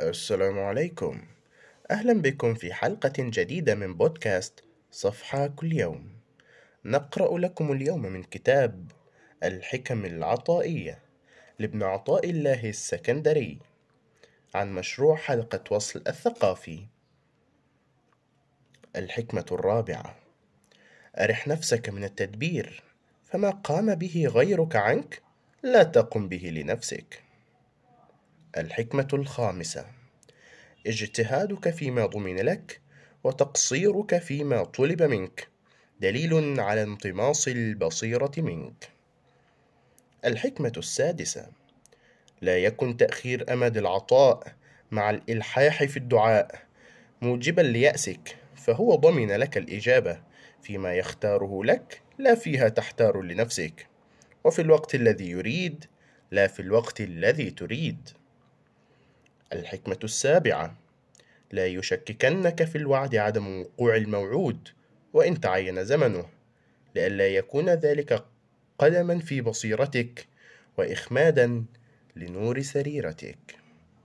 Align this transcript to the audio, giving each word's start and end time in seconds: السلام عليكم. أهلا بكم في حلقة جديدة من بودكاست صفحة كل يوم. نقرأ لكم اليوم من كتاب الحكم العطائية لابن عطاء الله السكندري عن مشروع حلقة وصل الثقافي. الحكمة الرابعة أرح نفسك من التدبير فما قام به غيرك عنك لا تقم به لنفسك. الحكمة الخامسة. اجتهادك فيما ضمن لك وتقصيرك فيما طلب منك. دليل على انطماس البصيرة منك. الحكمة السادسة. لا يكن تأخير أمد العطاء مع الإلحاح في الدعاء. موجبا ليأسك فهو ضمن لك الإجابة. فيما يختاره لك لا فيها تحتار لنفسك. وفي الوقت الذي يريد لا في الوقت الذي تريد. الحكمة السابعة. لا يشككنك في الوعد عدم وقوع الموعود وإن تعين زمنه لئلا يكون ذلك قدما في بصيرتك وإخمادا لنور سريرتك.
السلام 0.00 0.58
عليكم. 0.58 1.22
أهلا 1.90 2.22
بكم 2.22 2.54
في 2.54 2.72
حلقة 2.72 3.12
جديدة 3.18 3.74
من 3.74 3.94
بودكاست 3.94 4.64
صفحة 4.90 5.46
كل 5.46 5.72
يوم. 5.72 6.12
نقرأ 6.84 7.38
لكم 7.38 7.72
اليوم 7.72 8.02
من 8.02 8.22
كتاب 8.22 8.90
الحكم 9.42 10.04
العطائية 10.04 10.98
لابن 11.58 11.82
عطاء 11.82 12.30
الله 12.30 12.68
السكندري 12.68 13.58
عن 14.54 14.74
مشروع 14.74 15.16
حلقة 15.16 15.64
وصل 15.70 16.02
الثقافي. 16.06 16.86
الحكمة 18.96 19.46
الرابعة 19.52 20.16
أرح 21.18 21.48
نفسك 21.48 21.88
من 21.88 22.04
التدبير 22.04 22.82
فما 23.24 23.50
قام 23.50 23.94
به 23.94 24.26
غيرك 24.34 24.76
عنك 24.76 25.22
لا 25.62 25.82
تقم 25.82 26.28
به 26.28 26.50
لنفسك. 26.54 27.23
الحكمة 28.56 29.08
الخامسة. 29.12 29.86
اجتهادك 30.86 31.70
فيما 31.70 32.06
ضمن 32.06 32.36
لك 32.36 32.80
وتقصيرك 33.24 34.18
فيما 34.18 34.64
طلب 34.64 35.02
منك. 35.02 35.48
دليل 36.00 36.60
على 36.60 36.82
انطماس 36.82 37.48
البصيرة 37.48 38.32
منك. 38.38 38.88
الحكمة 40.24 40.72
السادسة. 40.76 41.46
لا 42.40 42.58
يكن 42.58 42.96
تأخير 42.96 43.52
أمد 43.52 43.76
العطاء 43.76 44.54
مع 44.90 45.10
الإلحاح 45.10 45.84
في 45.84 45.96
الدعاء. 45.96 46.62
موجبا 47.22 47.62
ليأسك 47.62 48.36
فهو 48.56 48.94
ضمن 48.94 49.32
لك 49.32 49.56
الإجابة. 49.58 50.22
فيما 50.62 50.94
يختاره 50.94 51.64
لك 51.64 52.02
لا 52.18 52.34
فيها 52.34 52.68
تحتار 52.68 53.22
لنفسك. 53.22 53.86
وفي 54.44 54.62
الوقت 54.62 54.94
الذي 54.94 55.30
يريد 55.30 55.84
لا 56.30 56.46
في 56.46 56.60
الوقت 56.60 57.00
الذي 57.00 57.50
تريد. 57.50 58.08
الحكمة 59.52 59.98
السابعة. 60.04 60.76
لا 61.52 61.66
يشككنك 61.66 62.64
في 62.64 62.78
الوعد 62.78 63.16
عدم 63.16 63.60
وقوع 63.60 63.96
الموعود 63.96 64.68
وإن 65.12 65.40
تعين 65.40 65.84
زمنه 65.84 66.26
لئلا 66.94 67.28
يكون 67.28 67.68
ذلك 67.70 68.24
قدما 68.78 69.18
في 69.18 69.40
بصيرتك 69.40 70.26
وإخمادا 70.78 71.64
لنور 72.16 72.62
سريرتك. 72.62 73.63